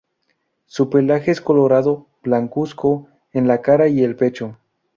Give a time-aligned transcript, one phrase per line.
[0.65, 4.57] Su pelaje es colorado, blancuzco en la cara y el pecho.